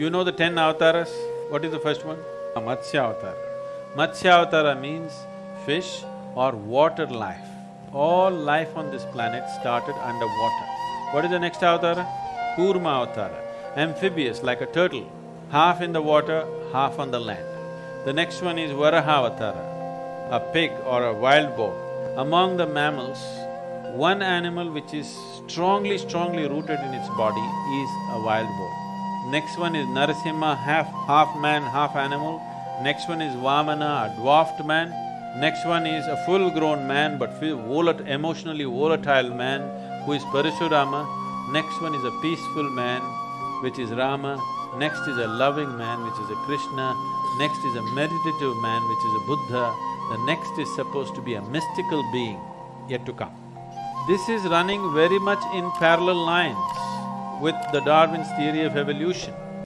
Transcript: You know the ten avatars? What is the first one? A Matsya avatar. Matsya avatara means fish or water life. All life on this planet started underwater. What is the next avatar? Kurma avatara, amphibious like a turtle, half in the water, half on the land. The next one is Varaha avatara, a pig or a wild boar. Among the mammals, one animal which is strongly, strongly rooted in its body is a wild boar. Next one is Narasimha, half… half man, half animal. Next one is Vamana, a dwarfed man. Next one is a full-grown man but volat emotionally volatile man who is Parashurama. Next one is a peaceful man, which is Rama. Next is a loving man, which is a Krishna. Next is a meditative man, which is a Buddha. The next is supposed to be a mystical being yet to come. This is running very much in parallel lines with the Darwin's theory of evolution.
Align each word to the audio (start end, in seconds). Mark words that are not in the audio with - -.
You 0.00 0.08
know 0.08 0.24
the 0.24 0.32
ten 0.32 0.56
avatars? 0.56 1.10
What 1.50 1.62
is 1.62 1.72
the 1.72 1.78
first 1.78 2.06
one? 2.06 2.20
A 2.56 2.60
Matsya 2.66 3.00
avatar. 3.06 3.34
Matsya 3.98 4.30
avatara 4.36 4.80
means 4.80 5.12
fish 5.66 5.90
or 6.34 6.52
water 6.52 7.06
life. 7.06 7.50
All 7.92 8.30
life 8.30 8.74
on 8.78 8.90
this 8.90 9.04
planet 9.12 9.44
started 9.60 9.94
underwater. 10.10 10.66
What 11.10 11.26
is 11.26 11.30
the 11.30 11.38
next 11.38 11.62
avatar? 11.62 11.96
Kurma 12.56 12.94
avatara, 13.00 13.42
amphibious 13.76 14.42
like 14.42 14.62
a 14.62 14.72
turtle, 14.78 15.06
half 15.50 15.82
in 15.82 15.92
the 15.92 16.00
water, 16.00 16.46
half 16.72 16.98
on 16.98 17.10
the 17.10 17.20
land. 17.20 17.44
The 18.06 18.14
next 18.14 18.40
one 18.40 18.58
is 18.58 18.70
Varaha 18.70 19.16
avatara, 19.20 19.64
a 20.32 20.40
pig 20.54 20.70
or 20.86 21.04
a 21.04 21.12
wild 21.12 21.54
boar. 21.58 21.74
Among 22.16 22.56
the 22.56 22.66
mammals, 22.66 23.22
one 24.08 24.22
animal 24.22 24.70
which 24.72 24.94
is 24.94 25.14
strongly, 25.46 25.98
strongly 25.98 26.48
rooted 26.48 26.80
in 26.80 26.94
its 26.94 27.08
body 27.24 27.48
is 27.82 27.90
a 28.16 28.22
wild 28.24 28.48
boar. 28.60 28.89
Next 29.26 29.58
one 29.58 29.76
is 29.76 29.86
Narasimha, 29.86 30.56
half… 30.56 30.86
half 31.06 31.36
man, 31.38 31.62
half 31.62 31.94
animal. 31.94 32.40
Next 32.82 33.06
one 33.06 33.20
is 33.20 33.34
Vamana, 33.36 34.10
a 34.10 34.16
dwarfed 34.16 34.64
man. 34.64 34.88
Next 35.38 35.66
one 35.66 35.86
is 35.86 36.06
a 36.06 36.16
full-grown 36.24 36.86
man 36.86 37.18
but 37.18 37.38
volat 37.38 38.00
emotionally 38.08 38.64
volatile 38.64 39.28
man 39.28 39.60
who 40.04 40.12
is 40.12 40.24
Parashurama. 40.32 41.06
Next 41.52 41.82
one 41.82 41.94
is 41.94 42.02
a 42.02 42.10
peaceful 42.22 42.70
man, 42.70 43.02
which 43.62 43.78
is 43.78 43.90
Rama. 43.90 44.40
Next 44.78 45.06
is 45.06 45.18
a 45.18 45.28
loving 45.28 45.76
man, 45.76 46.02
which 46.02 46.18
is 46.18 46.30
a 46.30 46.38
Krishna. 46.46 46.96
Next 47.38 47.58
is 47.58 47.76
a 47.76 47.82
meditative 47.92 48.56
man, 48.56 48.80
which 48.88 49.04
is 49.04 49.14
a 49.20 49.26
Buddha. 49.26 49.74
The 50.12 50.18
next 50.24 50.58
is 50.58 50.74
supposed 50.74 51.14
to 51.16 51.20
be 51.20 51.34
a 51.34 51.42
mystical 51.42 52.02
being 52.10 52.40
yet 52.88 53.04
to 53.04 53.12
come. 53.12 53.36
This 54.08 54.26
is 54.30 54.42
running 54.44 54.94
very 54.94 55.18
much 55.18 55.44
in 55.54 55.70
parallel 55.72 56.24
lines 56.24 56.89
with 57.40 57.56
the 57.72 57.80
Darwin's 57.80 58.30
theory 58.32 58.62
of 58.62 58.76
evolution. 58.76 59.34